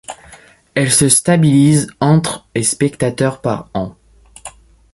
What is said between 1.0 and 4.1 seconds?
stabilise entre et spectateurs par an.